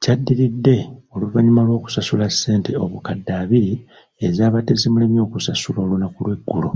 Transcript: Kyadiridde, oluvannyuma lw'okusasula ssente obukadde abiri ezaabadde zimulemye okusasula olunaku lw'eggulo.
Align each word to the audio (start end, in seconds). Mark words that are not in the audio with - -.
Kyadiridde, 0.00 0.76
oluvannyuma 1.14 1.62
lw'okusasula 1.66 2.26
ssente 2.32 2.70
obukadde 2.84 3.30
abiri 3.42 3.72
ezaabadde 4.26 4.72
zimulemye 4.80 5.20
okusasula 5.26 5.78
olunaku 5.82 6.18
lw'eggulo. 6.24 6.70